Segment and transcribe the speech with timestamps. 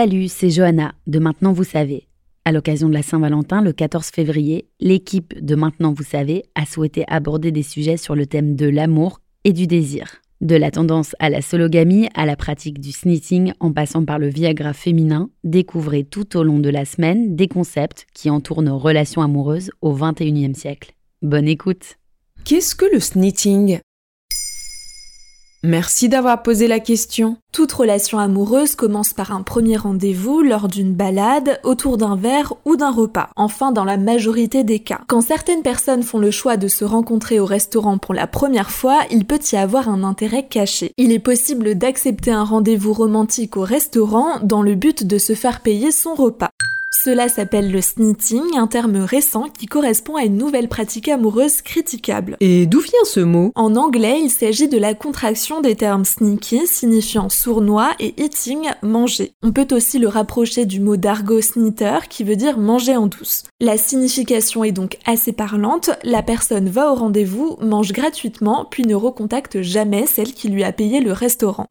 [0.00, 2.08] Salut, c'est Johanna de Maintenant Vous savez.
[2.46, 7.04] À l'occasion de la Saint-Valentin, le 14 février, l'équipe de Maintenant Vous savez a souhaité
[7.06, 10.22] aborder des sujets sur le thème de l'amour et du désir.
[10.40, 14.28] De la tendance à la sologamie à la pratique du snitting en passant par le
[14.28, 19.20] Viagra féminin, découvrez tout au long de la semaine des concepts qui entourent nos relations
[19.20, 20.94] amoureuses au XXIe siècle.
[21.20, 21.98] Bonne écoute
[22.46, 23.80] Qu'est-ce que le snitting
[25.62, 27.36] Merci d'avoir posé la question.
[27.52, 32.76] Toute relation amoureuse commence par un premier rendez-vous lors d'une balade, autour d'un verre ou
[32.76, 33.28] d'un repas.
[33.36, 35.02] Enfin, dans la majorité des cas.
[35.06, 39.00] Quand certaines personnes font le choix de se rencontrer au restaurant pour la première fois,
[39.10, 40.92] il peut y avoir un intérêt caché.
[40.96, 45.60] Il est possible d'accepter un rendez-vous romantique au restaurant dans le but de se faire
[45.60, 46.52] payer son repas.
[46.92, 52.36] Cela s'appelle le snitting, un terme récent qui correspond à une nouvelle pratique amoureuse critiquable.
[52.40, 53.52] Et d'où vient ce mot?
[53.54, 59.32] En anglais, il s'agit de la contraction des termes sneaky, signifiant sournois, et eating, manger.
[59.42, 63.44] On peut aussi le rapprocher du mot d'argot snitter, qui veut dire manger en douce.
[63.60, 68.96] La signification est donc assez parlante, la personne va au rendez-vous, mange gratuitement, puis ne
[68.96, 71.66] recontacte jamais celle qui lui a payé le restaurant.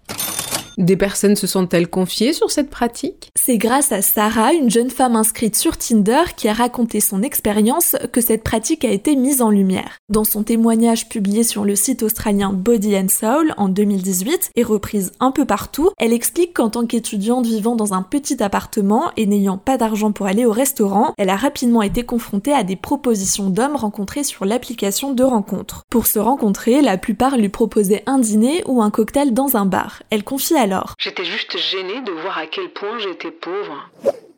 [0.80, 3.32] Des personnes se sont-elles confiées sur cette pratique?
[3.36, 7.98] C'est grâce à Sarah, une jeune femme inscrite sur Tinder, qui a raconté son expérience
[8.14, 9.98] que cette pratique a été mise en lumière.
[10.08, 15.12] Dans son témoignage publié sur le site australien Body and Soul en 2018 et reprise
[15.20, 19.58] un peu partout, elle explique qu'en tant qu'étudiante vivant dans un petit appartement et n'ayant
[19.58, 23.76] pas d'argent pour aller au restaurant, elle a rapidement été confrontée à des propositions d'hommes
[23.76, 25.84] rencontrés sur l'application de rencontre.
[25.90, 30.04] Pour se rencontrer, la plupart lui proposaient un dîner ou un cocktail dans un bar.
[30.10, 33.90] Elle confie à J'étais juste gênée de voir à quel point j'étais pauvre.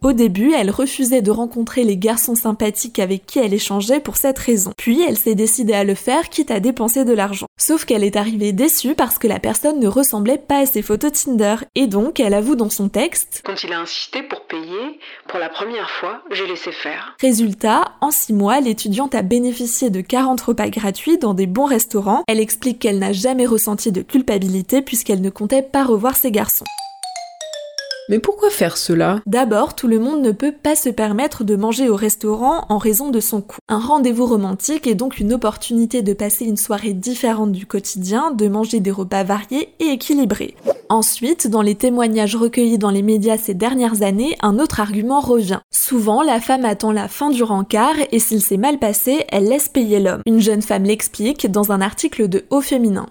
[0.03, 4.39] Au début, elle refusait de rencontrer les garçons sympathiques avec qui elle échangeait pour cette
[4.39, 4.71] raison.
[4.75, 7.45] Puis elle s'est décidée à le faire quitte à dépenser de l'argent.
[7.59, 11.11] Sauf qu'elle est arrivée déçue parce que la personne ne ressemblait pas à ses photos
[11.11, 11.57] Tinder.
[11.75, 15.49] Et donc, elle avoue dans son texte Quand il a insisté pour payer, pour la
[15.49, 17.15] première fois, j'ai laissé faire.
[17.21, 22.23] Résultat, en 6 mois, l'étudiante a bénéficié de 40 repas gratuits dans des bons restaurants.
[22.27, 26.65] Elle explique qu'elle n'a jamais ressenti de culpabilité puisqu'elle ne comptait pas revoir ses garçons.
[28.11, 29.21] Mais pourquoi faire cela?
[29.25, 33.09] D'abord, tout le monde ne peut pas se permettre de manger au restaurant en raison
[33.09, 33.59] de son coût.
[33.69, 38.49] Un rendez-vous romantique est donc une opportunité de passer une soirée différente du quotidien, de
[38.49, 40.55] manger des repas variés et équilibrés.
[40.89, 45.61] Ensuite, dans les témoignages recueillis dans les médias ces dernières années, un autre argument revient.
[45.71, 49.69] Souvent, la femme attend la fin du rencard et s'il s'est mal passé, elle laisse
[49.69, 50.21] payer l'homme.
[50.25, 53.05] Une jeune femme l'explique dans un article de Haut Féminin.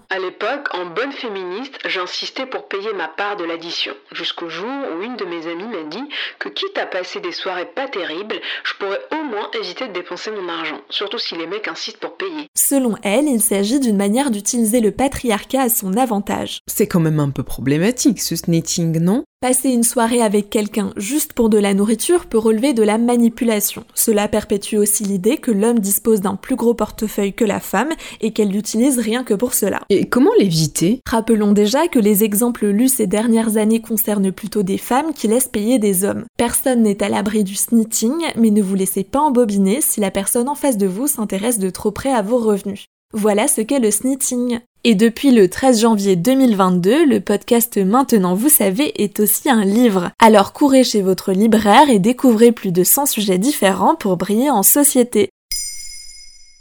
[0.81, 5.25] En bonne féministe, j'insistais pour payer ma part de l'addition, jusqu'au jour où une de
[5.25, 6.03] mes amies m'a dit
[6.39, 10.31] que quitte à passer des soirées pas terribles, je pourrais au moins éviter de dépenser
[10.31, 12.47] mon argent, surtout si les mecs insistent pour payer.
[12.57, 16.59] Selon elle, il s'agit d'une manière d'utiliser le patriarcat à son avantage.
[16.67, 19.23] C'est quand même un peu problématique ce snitting, non?
[19.43, 23.85] Passer une soirée avec quelqu'un juste pour de la nourriture peut relever de la manipulation.
[23.95, 27.89] Cela perpétue aussi l'idée que l'homme dispose d'un plus gros portefeuille que la femme
[28.21, 29.81] et qu'elle l'utilise rien que pour cela.
[29.89, 31.01] Et comment l'éviter?
[31.09, 35.47] Rappelons déjà que les exemples lus ces dernières années concernent plutôt des femmes qui laissent
[35.47, 36.25] payer des hommes.
[36.37, 40.49] Personne n'est à l'abri du snitting, mais ne vous laissez pas embobiner si la personne
[40.49, 42.85] en face de vous s'intéresse de trop près à vos revenus.
[43.11, 44.59] Voilà ce qu'est le snitting.
[44.83, 50.09] Et depuis le 13 janvier 2022, le podcast Maintenant vous savez est aussi un livre.
[50.17, 54.63] Alors courez chez votre libraire et découvrez plus de 100 sujets différents pour briller en
[54.63, 55.29] société.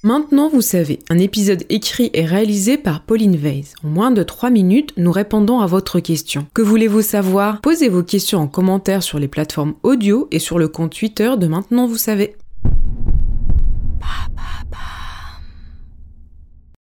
[0.02, 3.72] Maintenant vous savez, un épisode écrit et réalisé par Pauline Weiss.
[3.82, 6.46] En moins de 3 minutes, nous répondons à votre question.
[6.52, 7.62] Que voulez-vous savoir?
[7.62, 11.46] Posez vos questions en commentaire sur les plateformes audio et sur le compte Twitter de
[11.46, 12.36] Maintenant vous savez.